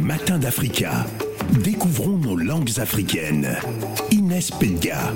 [0.00, 1.06] matins d'Africa.
[1.62, 3.56] Découvrons nos langues africaines.
[4.10, 5.12] Inès Pedga.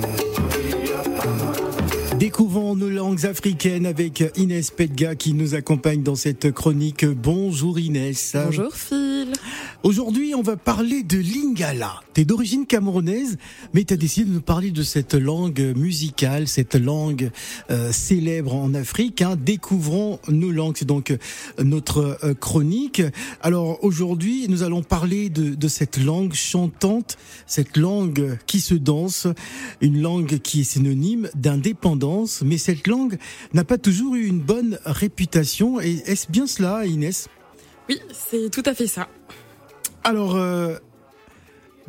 [2.18, 7.04] Découvrons nos langues africaines avec Inès Pedga qui nous accompagne dans cette chronique.
[7.04, 8.36] Bonjour Inès.
[8.44, 9.03] Bonjour Phil.
[9.84, 12.00] Aujourd'hui, on va parler de lingala.
[12.14, 13.36] T'es d'origine camerounaise,
[13.74, 17.30] mais t'as décidé de nous parler de cette langue musicale, cette langue
[17.70, 19.20] euh, célèbre en Afrique.
[19.20, 19.36] Hein.
[19.38, 21.18] Découvrons nos langues, c'est donc euh,
[21.62, 23.02] notre euh, chronique.
[23.42, 29.26] Alors aujourd'hui, nous allons parler de, de cette langue chantante, cette langue qui se danse,
[29.82, 32.40] une langue qui est synonyme d'indépendance.
[32.40, 33.18] Mais cette langue
[33.52, 35.78] n'a pas toujours eu une bonne réputation.
[35.78, 37.28] Et est-ce bien cela, Inès?
[37.90, 39.08] Oui, c'est tout à fait ça.
[40.04, 40.76] Alors, euh,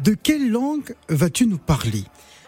[0.03, 2.03] de quelle langue vas-tu nous parler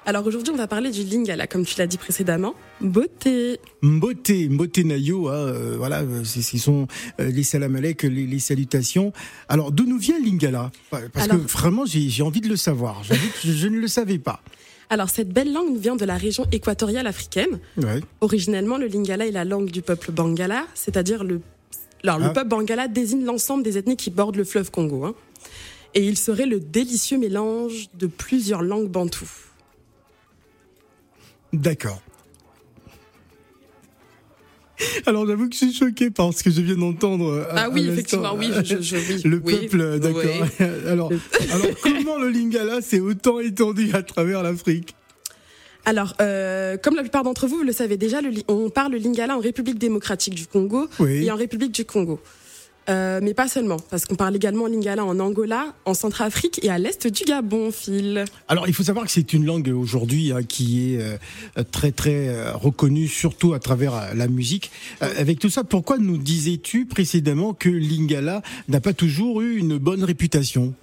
[0.05, 2.55] Alors aujourd'hui, on va parler du lingala, comme tu l'as dit précédemment.
[2.81, 3.59] Beauté.
[3.81, 6.87] Mbote, Mbote Nayo, hein, euh, voilà, euh, ce sont
[7.19, 9.11] euh, les salamalek, les, les salutations.
[9.49, 10.71] Alors, d'où nous vient lingala?
[10.89, 13.03] Parce Alors- que vraiment, j'ai envie de le savoir.
[13.03, 14.41] J'avoue que je, ne le savais pas.
[14.89, 17.59] Alors cette belle langue vient de la région équatoriale africaine.
[17.75, 17.99] Ouais.
[18.21, 21.41] Originellement, le lingala est la langue du peuple bangala, c'est-à-dire le...
[22.03, 22.27] Alors, Ah.
[22.27, 25.03] le peuple bangala désigne l'ensemble des ethnies qui bordent le fleuve Congo.
[25.03, 25.13] hein.
[25.93, 29.29] Et il serait le délicieux mélange de plusieurs langues bantoues.
[31.53, 32.01] D'accord.
[35.07, 37.25] Alors, j'avoue que je suis choqué par ce que je viens d'entendre.
[37.31, 40.21] euh, Ah oui, effectivement, oui, je, je- oui, Le oui, peuple, d'accord.
[40.23, 40.65] oui.
[40.87, 41.11] alors,
[41.51, 44.95] alors, comment le lingala s'est autant étendu à travers l'Afrique?
[45.85, 48.97] Alors, euh, comme la plupart d'entre vous, vous le savez déjà, le on parle le
[48.99, 52.19] lingala en République démocratique du Congo et en République du Congo.
[52.89, 56.77] Euh, mais pas seulement, parce qu'on parle également lingala en Angola, en Centrafrique et à
[56.77, 58.23] l'est du Gabon, Phil.
[58.47, 61.17] Alors, il faut savoir que c'est une langue aujourd'hui hein, qui est euh,
[61.69, 64.71] très très euh, reconnue, surtout à travers euh, la musique.
[65.01, 69.77] Euh, avec tout ça, pourquoi nous disais-tu précédemment que lingala n'a pas toujours eu une
[69.77, 70.73] bonne réputation?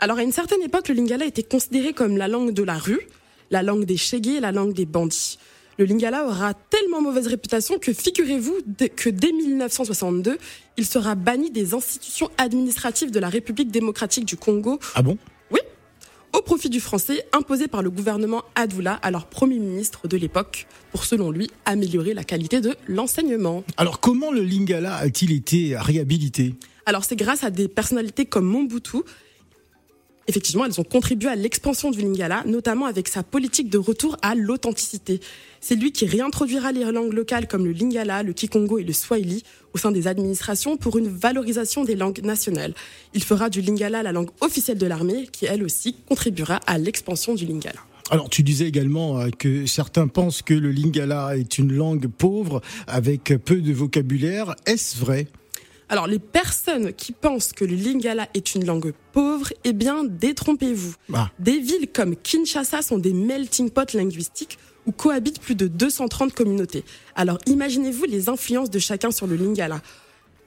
[0.00, 3.06] Alors, à une certaine époque, le lingala était considéré comme la langue de la rue,
[3.52, 5.38] la langue des chégués et la langue des bandits.
[5.78, 8.58] Le lingala aura tellement mauvaise réputation que figurez-vous
[8.94, 10.38] que dès 1962,
[10.76, 15.18] il sera banni des institutions administratives de la République démocratique du Congo Ah bon?
[16.34, 21.04] Au profit du français imposé par le gouvernement Adoula, alors Premier ministre de l'époque, pour
[21.04, 23.64] selon lui améliorer la qualité de l'enseignement.
[23.76, 26.54] Alors, comment le lingala a-t-il été réhabilité?
[26.86, 28.98] Alors c'est grâce à des personnalités comme Mobutu.
[30.28, 34.34] Effectivement, elles ont contribué à l'expansion du lingala, notamment avec sa politique de retour à
[34.34, 35.20] l'authenticité.
[35.60, 39.42] C'est lui qui réintroduira les langues locales comme le lingala, le kikongo et le swahili
[39.74, 42.74] au sein des administrations pour une valorisation des langues nationales.
[43.14, 47.34] Il fera du lingala la langue officielle de l'armée, qui elle aussi contribuera à l'expansion
[47.34, 47.80] du lingala.
[48.10, 52.60] Alors, tu disais également euh, que certains pensent que le lingala est une langue pauvre
[52.86, 54.54] avec peu de vocabulaire.
[54.66, 55.28] Est-ce vrai?
[55.92, 60.94] Alors, les personnes qui pensent que le lingala est une langue pauvre, eh bien, détrompez-vous.
[61.12, 61.30] Ah.
[61.38, 66.82] Des villes comme Kinshasa sont des melting pots linguistiques où cohabitent plus de 230 communautés.
[67.14, 69.82] Alors, imaginez-vous les influences de chacun sur le lingala.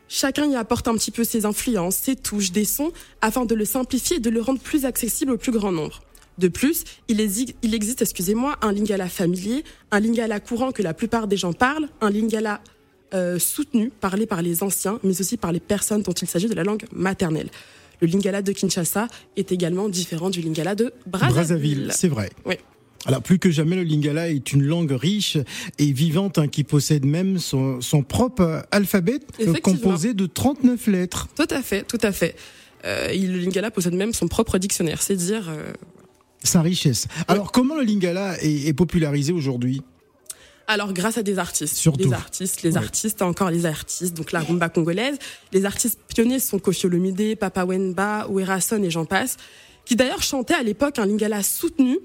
[0.08, 2.92] Chacun y apporte un petit peu ses influences, ses touches, des sons,
[3.22, 6.02] afin de le simplifier et de le rendre plus accessible au plus grand nombre.
[6.40, 11.38] De plus, il existe, excusez-moi, un lingala familier, un lingala courant que la plupart des
[11.38, 12.62] gens parlent, un lingala
[13.14, 16.56] euh, soutenu, parlé par les anciens, mais aussi par les personnes dont il s'agit de
[16.56, 17.50] la langue maternelle.
[18.02, 19.08] Le lingala de Kinshasa
[19.38, 21.34] est également différent du lingala de Brazzaville.
[21.36, 22.30] Brazzaville, c'est vrai.
[22.46, 22.56] Oui.
[23.06, 25.38] Alors plus que jamais, le lingala est une langue riche
[25.78, 31.28] et vivante hein, qui possède même son, son propre alphabet euh, composé de 39 lettres.
[31.36, 32.36] Tout à fait, tout à fait.
[32.84, 35.48] Euh, le lingala possède même son propre dictionnaire, c'est dire.
[35.50, 35.72] euh,
[36.44, 37.08] Sa richesse.
[37.28, 39.82] Alors comment le lingala est, est popularisé aujourd'hui?
[40.68, 41.76] Alors, grâce à des artistes.
[41.76, 42.10] Surtout.
[42.10, 42.78] Les artistes, les Ouais.
[42.84, 44.16] artistes, encore les artistes.
[44.16, 45.18] Donc, la rumba congolaise.
[45.52, 49.38] Les artistes pionniers sont Kofi Olomide, Papa Wemba, Ouerason et j'en passe.
[49.86, 52.00] Qui d'ailleurs chantaient à l'époque un lingala soutenu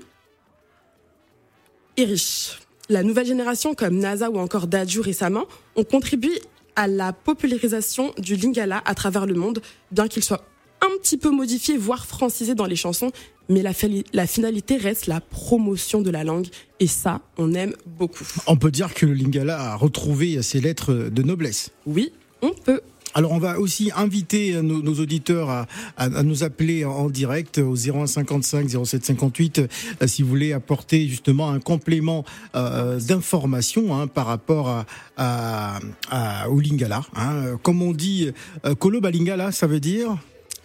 [1.96, 2.58] et riche.
[2.90, 5.46] La nouvelle génération, comme NASA ou encore Dadju récemment,
[5.76, 6.42] ont contribué
[6.76, 9.60] à la popularisation du lingala à travers le monde,
[9.90, 10.44] bien qu'il soit
[10.82, 13.10] un petit peu modifié, voire francisé dans les chansons,
[13.48, 16.46] mais la, finalité reste la promotion de la langue,
[16.78, 18.26] et ça, on aime beaucoup.
[18.46, 21.70] On peut dire que le lingala a retrouvé ses lettres de noblesse.
[21.86, 22.12] Oui,
[22.42, 22.80] on peut.
[23.12, 25.66] Alors on va aussi inviter nos, nos auditeurs à,
[25.96, 29.58] à- à nous appeler en direct au 0155 0758
[30.00, 32.24] euh, si vous voulez apporter justement un complément
[32.54, 34.86] euh, d'information hein, par rapport à,
[35.16, 37.02] à, à- au lingala.
[37.16, 37.56] Hein.
[37.64, 38.30] Comme on dit,
[38.64, 40.16] euh, Kolo Balingala, ça veut dire?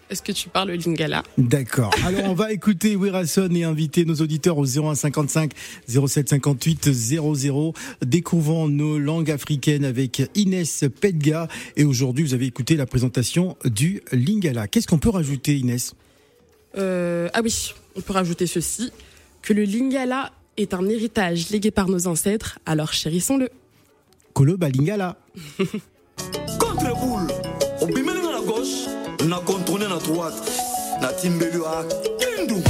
[0.09, 1.23] Est-ce que tu parles lingala?
[1.37, 1.91] D'accord.
[2.05, 5.51] Alors on va écouter Wirasson et inviter nos auditeurs au 0155
[5.87, 7.73] 0758 00.
[8.05, 11.47] Découvrons nos langues africaines avec Inès Pedga.
[11.75, 14.67] Et aujourd'hui, vous avez écouté la présentation du lingala.
[14.67, 15.95] Qu'est-ce qu'on peut rajouter, Inès?
[16.77, 18.91] Euh, ah oui, on peut rajouter ceci
[19.41, 22.59] que le lingala est un héritage légué par nos ancêtres.
[22.67, 23.49] Alors chérissons-le.
[24.33, 25.17] Kolo Balingala.
[29.27, 30.51] na contourne na droite
[31.01, 32.61] natimbeli yo akindu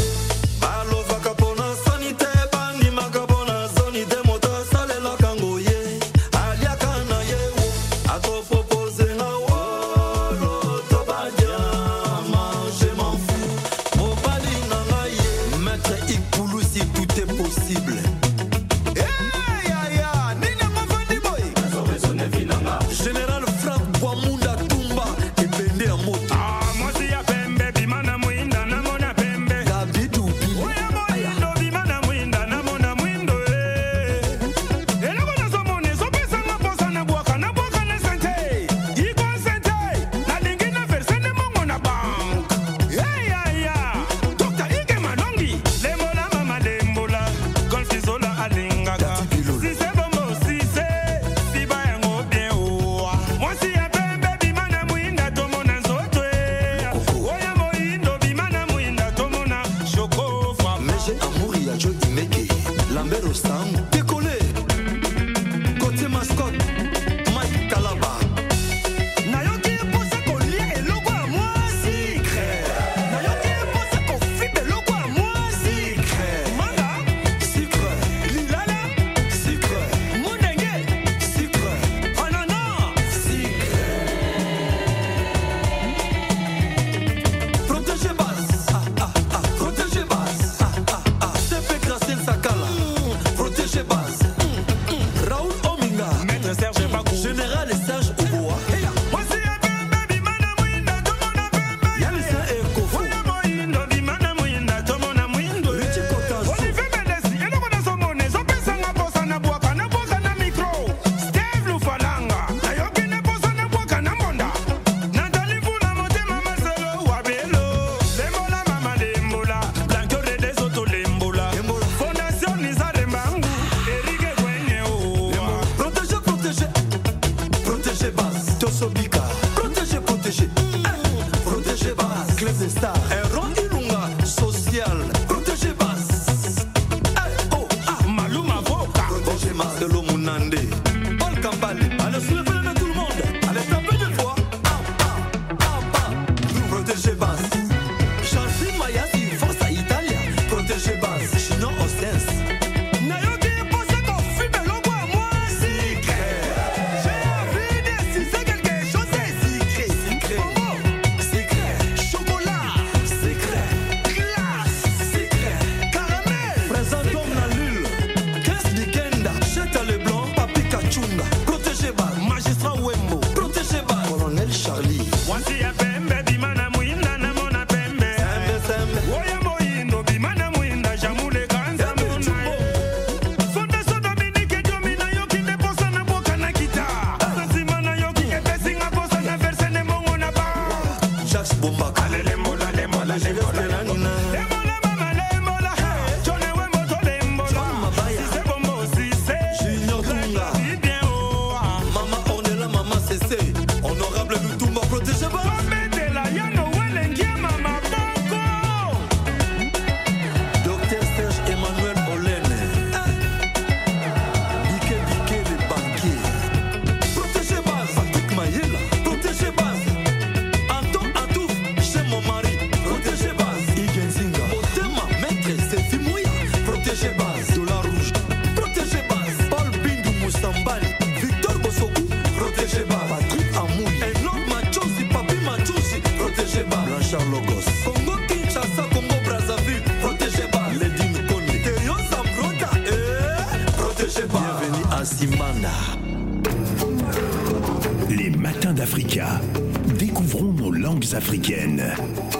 [249.98, 251.84] Découvrons nos langues africaines.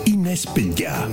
[0.06, 1.08] Inès Pelga.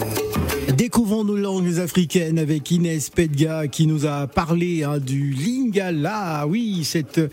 [0.83, 6.45] Découvrons nos langues africaines avec Inès Pedga qui nous a parlé hein, du lingala.
[6.49, 7.29] Oui, cette euh,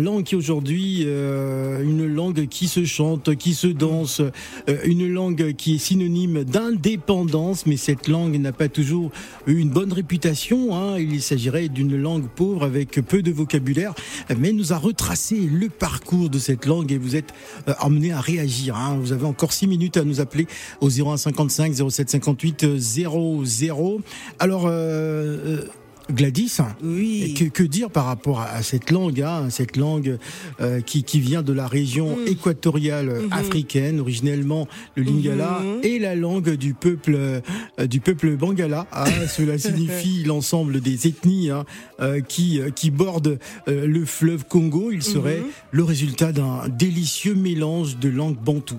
[0.00, 5.54] langue qui aujourd'hui, euh, une langue qui se chante, qui se danse, euh, une langue
[5.54, 9.10] qui est synonyme d'indépendance, mais cette langue n'a pas toujours
[9.48, 10.76] eu une bonne réputation.
[10.76, 10.96] hein.
[10.96, 13.94] Il s'agirait d'une langue pauvre avec peu de vocabulaire,
[14.38, 17.34] mais nous a retracé le parcours de cette langue et vous êtes
[17.66, 18.76] euh, emmené à réagir.
[18.76, 18.96] hein.
[19.00, 20.46] Vous avez encore six minutes à nous appeler
[20.80, 24.00] au 0155 0758 00.
[24.38, 25.64] Alors, euh, euh,
[26.12, 27.32] Gladys, Oui.
[27.32, 30.18] que, que dire par rapport à, cette langue, hein, cette langue
[30.60, 32.28] euh, qui, qui vient de la région Mm.
[32.28, 33.32] équatoriale Mhm.
[33.32, 37.40] africaine, originellement le lingala, et la langue du peuple euh,
[37.86, 38.86] du peuple bangala.
[38.92, 39.04] hein.
[39.34, 41.64] cela signifie l'ensemble des ethnies hein,
[42.00, 43.38] euh, qui qui bordent
[43.68, 44.90] euh, le fleuve Congo.
[44.92, 45.46] Il serait Mhm.
[45.70, 48.76] le résultat d'un délicieux mélange de langues bantou.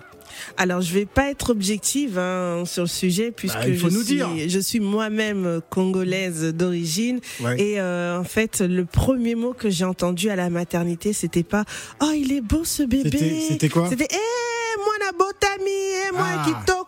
[0.58, 4.50] Alors, je vais pas être objective hein, sur le sujet puisque Bah, faut je, suis,
[4.50, 7.60] je suis moi-même euh, congolaise d'origine Ouais.
[7.62, 11.64] et euh, en fait, le premier mot que j'ai entendu à la maternité, c'était pas
[12.02, 13.88] "Oh, il est beau ce bébé." C'était- quoi?
[13.90, 15.72] C'était "Eh, moi na botami,
[16.08, 16.44] eh, moi Ah.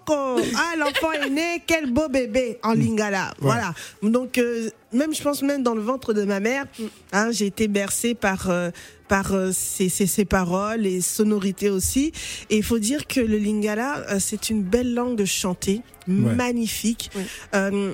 [0.07, 3.33] Kitoko." Ah, l'enfant est né, quel beau bébé en lingala.
[3.39, 3.73] Voilà.
[4.01, 6.65] Donc euh, même je pense même dans le ventre de ma mère,
[7.11, 8.71] hein, j'ai été bercée par euh,
[9.07, 12.11] par euh, ces, ces, ces paroles et sonorités aussi.
[12.49, 17.09] Et il faut dire que le lingala, euh, c'est une belle langue de chanter, magnifique.
[17.53, 17.93] Euh,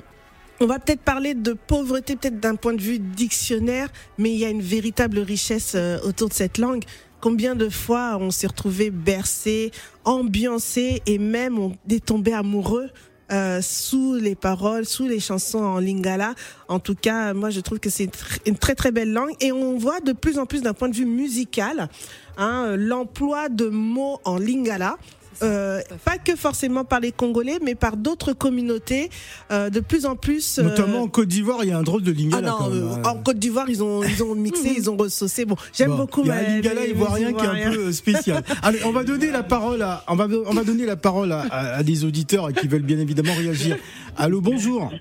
[0.60, 4.44] on va peut-être parler de pauvreté, peut-être d'un point de vue dictionnaire, mais il y
[4.44, 6.84] a une véritable richesse autour de cette langue.
[7.24, 9.72] Combien de fois on s'est retrouvé bercé,
[10.04, 12.90] ambiancé et même on est tombé amoureux
[13.32, 16.34] euh, sous les paroles, sous les chansons en lingala.
[16.68, 18.10] En tout cas, moi je trouve que c'est
[18.44, 20.94] une très très belle langue et on voit de plus en plus d'un point de
[20.94, 21.88] vue musical
[22.36, 24.98] hein, l'emploi de mots en lingala.
[25.42, 29.10] Euh, pas que forcément par les Congolais, mais par d'autres communautés,
[29.50, 30.58] euh, de plus en plus.
[30.58, 32.70] euh, Notamment en Côte d'Ivoire, il y a un drôle de ah lingala non, quand
[32.70, 32.82] même.
[32.84, 35.44] euh, en Côte d'Ivoire, ils ont, ils ont mixé, ils ont ressaucé.
[35.44, 36.20] Bon, j'aime Bon, beaucoup.
[36.22, 38.42] Il y a un lingala ivoirien qui est un peu spécial.
[38.62, 41.40] Allez, on va donner la parole à, on va, on va donner la parole à,
[41.42, 43.76] à- à des auditeurs qui veulent bien évidemment réagir.
[44.16, 44.92] Allô, bonjour.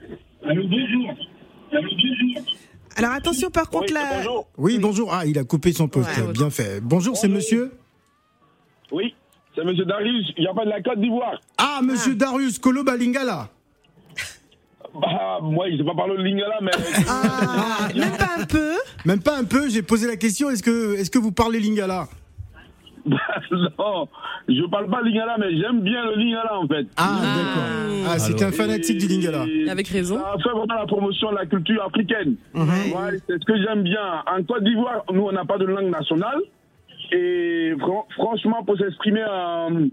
[2.96, 4.18] Alors attention, par contre, Oui, là.
[4.18, 4.48] bonjour.
[4.58, 5.14] Oui, bonjour.
[5.14, 6.10] Ah, il a coupé son poste.
[6.18, 6.32] Ouais.
[6.32, 6.80] Bien fait.
[6.82, 7.72] Bonjour, c'est monsieur.
[8.92, 9.16] Oui,
[9.56, 11.40] c'est Monsieur Darius, il a pas de la Côte d'Ivoire.
[11.58, 13.50] Ah, monsieur Darius Koloba Lingala.
[14.94, 16.72] Bah, moi, je ne sais pas parler le lingala, mais.
[17.10, 18.74] Ah, même pas un peu.
[19.06, 19.68] Même pas un peu.
[19.70, 20.52] J'ai posé la question.
[20.52, 22.08] Est-ce que, est-ce que vous parlez Lingala?
[23.06, 23.18] Bah,
[23.52, 24.08] non,
[24.48, 26.86] je parle pas lingala, mais j'aime bien le lingala, en fait.
[26.96, 28.08] Ah, d'accord.
[28.08, 29.46] Ah, c'est un fanatique du Lingala.
[29.70, 30.20] Avec raison.
[30.20, 32.36] Ça fait vraiment la promotion de la culture africaine.
[32.54, 32.68] Mhm.
[32.68, 34.24] Ouais, c'est ce que j'aime bien.
[34.28, 36.40] En Côte d'Ivoire, nous, on n'a pas de langue nationale.
[37.16, 39.88] Et fran- franchement, pour s'exprimer en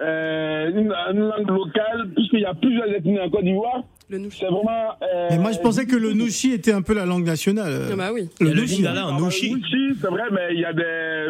[0.00, 0.70] euh,
[1.12, 4.38] langue locale, puisqu'il y a plusieurs ethnies en Côte d'Ivoire, Le nouchi.
[4.40, 4.90] c'est vraiment.
[5.02, 7.88] euh, Mais moi, je pensais que le Nushi était un peu la langue nationale.
[7.92, 8.28] Ah bah oui.
[8.40, 9.54] Le Ah bah, Nushi.
[9.54, 9.62] oui,
[10.00, 11.28] c'est vrai, mais il y a des.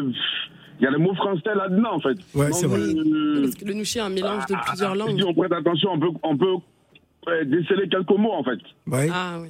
[0.80, 2.16] Il y a des mots français là-dedans, en fait.
[2.34, 2.78] Ouais, c'est vrai.
[2.80, 5.22] euh, Parce que le nouchi est un mélange de plusieurs si langues.
[5.26, 6.54] on prête attention, on peut, on peut
[7.28, 8.58] euh, déceler quelques mots, en fait.
[8.86, 9.08] Ouais.
[9.12, 9.48] Ah oui.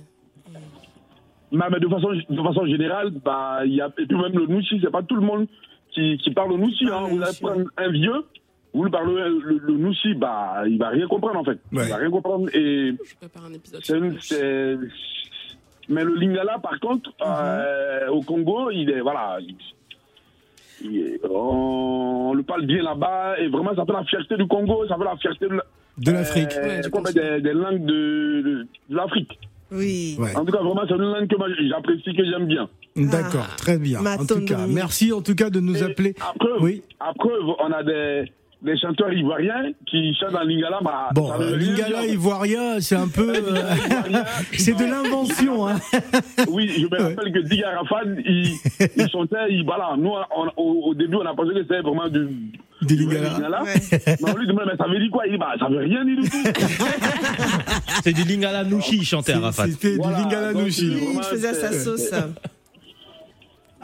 [1.53, 4.47] Mais, mais de, façon, de façon générale, bah, il y a, et puis même le
[4.47, 5.47] Noussi, c'est pas tout le monde
[5.91, 6.85] qui, qui parle le Noussi.
[6.87, 7.09] Hein.
[7.11, 8.25] Vous allez prendre un vieux,
[8.73, 11.59] vous lui parlez le, le Noussi, bah, il va rien comprendre, en fait.
[11.73, 11.85] Ouais.
[11.87, 12.49] Il va rien comprendre.
[12.55, 13.81] Et Je prépare un épisode.
[13.85, 14.35] c'est nouchi.
[15.89, 19.01] Mais le Lingala, par contre, euh, au Congo, il est.
[19.01, 19.39] Voilà.
[19.41, 19.57] il-
[20.83, 24.87] il est- on le parle bien là-bas, et vraiment, ça fait la fierté du Congo,
[24.87, 25.65] ça fait la fierté de, la-
[25.99, 26.53] De l'Afrique.
[26.57, 27.23] euh, Ouais, quoi, continent.
[27.35, 29.39] des, des langues de, de, de l'Afrique.
[29.73, 30.17] Oui.
[30.19, 30.35] Ouais.
[30.37, 32.69] En tout cas, vraiment, c'est une langue que moi, j'apprécie, que j'aime bien.
[32.97, 34.05] D'accord, Ah, très bien.
[34.05, 36.15] En tout cas, merci en tout cas de nous Et appeler.
[36.21, 36.83] À preuve, Oui.
[36.99, 38.25] à preuve, on a des,
[38.63, 40.81] des chanteurs ivoiriens qui chantent en lingala.
[40.83, 43.63] Bah, Bon, euh, Lingala ivoirien, c'est un peu, euh,
[44.53, 45.67] c'est de l'invention.
[45.69, 45.77] Hein.
[46.49, 48.53] Oui, je me rappelle que Diga Arafat, il,
[48.97, 52.09] il chantait, il, voilà, nous, on- au, au début, on a pensé que c'était vraiment
[52.09, 52.27] du,
[52.83, 53.31] Des du Lingala.
[53.35, 53.63] lingala.
[53.63, 53.75] Ouais.
[53.93, 55.27] Mais on lui demande, mais ça veut dire quoi?
[55.27, 56.37] Il dit, bah, ça veut rien dire du tout.
[58.05, 59.67] C'est du lingala Nushi, il chantait Arafat.
[59.69, 60.91] C'était Voilà, du Lingala donc, Nushi.
[61.01, 62.11] Oui, il faisait sa sauce.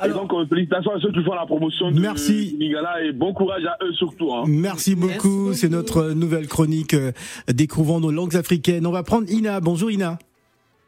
[0.05, 2.53] Et donc, euh, félicitations à ceux qui font la promotion du, Merci.
[2.57, 4.33] du lingala et bon courage à eux surtout.
[4.33, 4.45] Hein.
[4.47, 5.13] Merci beaucoup.
[5.15, 5.53] beaucoup.
[5.55, 7.13] C'est notre nouvelle chronique euh,
[7.49, 8.87] Découvrons nos langues africaines.
[8.87, 9.61] On va prendre Ina.
[9.61, 10.19] Bonjour Ina.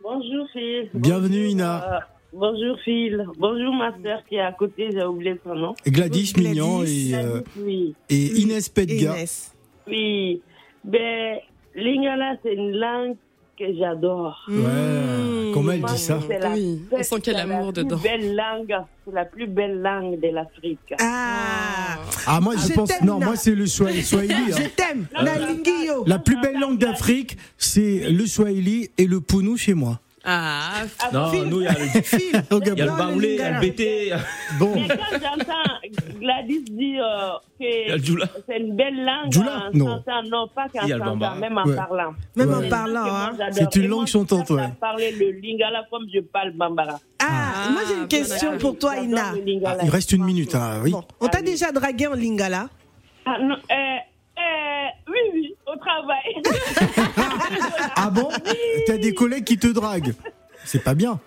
[0.03, 0.91] Bonjour Phil.
[0.95, 1.95] Bienvenue, Bonjour, Ina.
[1.95, 1.99] euh,
[2.33, 3.27] bonjour Phil.
[3.39, 5.75] Bonjour ma sœur qui est à côté, j'ai oublié son nom.
[5.87, 6.49] Gladys Gladys.
[6.51, 9.17] Mignon et, euh, Oui, et Inès Pedga.
[9.17, 9.55] Inès.
[9.87, 10.43] oui.
[10.85, 11.39] Ben,
[11.75, 13.17] Lingala, c'est une langue
[13.59, 14.45] que j'adore.
[14.49, 16.19] Ouais, comment elle dit ça?
[16.29, 17.99] la- Oui, on sent qu'il y a c'est l'amour la dedans.
[17.99, 18.75] plus belle langue,
[19.05, 20.95] c'est la plus belle langue de l'Afrique.
[21.01, 22.91] Ah, Ah, moi, je Je pense.
[23.03, 24.03] Non, moi, c'est le Swahili.
[24.05, 24.57] Hein.
[24.57, 25.07] je t'aime.
[25.13, 26.05] La lingio.
[26.07, 30.01] La plus belle langue d'Afrique, c'est le Swahili et le Pounou chez moi.
[30.25, 30.83] Ah,
[31.13, 31.45] Non, Phil.
[31.45, 33.61] nous, il y a le, y a le Non, baoulé, il y a le.
[33.61, 34.13] BT,
[34.59, 37.31] Bon, Mais quand j'entends Gladys dire euh,
[38.47, 39.87] c'est une belle langue, Djoula en Non.
[39.87, 41.77] chantant, non, pas qu'en chantant, même en Ouais.
[41.77, 42.15] parlant.
[42.37, 42.67] Même Ouais.
[42.67, 43.31] en parlant, hein.
[43.53, 44.63] C'est une langue chantante, ouais.
[44.81, 46.99] parler le lingala comme je parle bambara.
[47.21, 49.33] Ah, moi j'ai une Ah, question pour toi, Ina.
[49.67, 50.91] Ah, il reste une minute, hein, oui.
[50.91, 52.69] Bon, on t'a Ah déjà dragué en lingala?
[53.25, 56.35] Ah, non, euh, euh, oui, oui, au travail.
[57.97, 58.29] Ah bon
[58.87, 60.15] T'as des collègues qui te draguent.
[60.65, 61.19] C'est pas bien.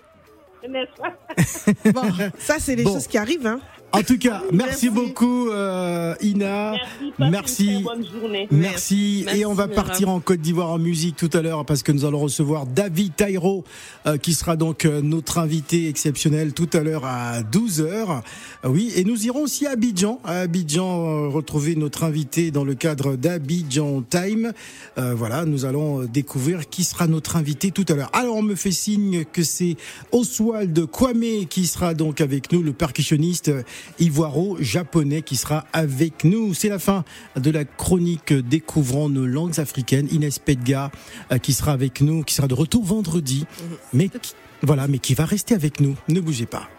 [0.68, 2.04] N'est-ce pas Bon,
[2.38, 2.94] ça c'est les Bon.
[2.94, 3.60] choses qui arrivent, hein.
[3.94, 4.90] En tout cas, merci, Merci.
[4.90, 6.72] beaucoup, euh, Ina.
[6.72, 7.66] Merci, Merci.
[7.66, 8.48] une très bonne journée.
[8.50, 9.24] Merci.
[9.26, 11.92] Merci, Et on va partir en Côte d'Ivoire en musique tout à l'heure parce que
[11.92, 13.66] nous allons recevoir David Tairo
[14.08, 18.22] euh, qui sera donc euh, notre invité exceptionnel tout à l'heure à 12h.
[18.64, 20.20] oui, et nous irons aussi à Abidjan.
[20.24, 24.54] À Abidjan, euh, retrouver notre invité dans le cadre d'Abidjan Time.
[24.98, 28.10] Euh, voilà, nous allons euh, découvrir qui sera notre invité tout à l'heure.
[28.14, 29.76] Alors, on me fait signe que c'est
[30.12, 33.64] Oswald Kwame qui sera donc avec nous, le percussionniste euh,
[34.00, 36.54] ivoiro-japonais qui sera avec nous.
[36.54, 37.04] C'est la fin
[37.36, 40.08] de la chronique Découvrant nos langues africaines.
[40.12, 40.92] Inès Pedga
[41.32, 43.46] euh, qui sera avec nous, qui sera de retour vendredi,
[43.94, 44.34] mais qui-
[44.64, 45.96] voilà, mais qui va rester avec nous.
[46.08, 46.70] Ne bougez pas.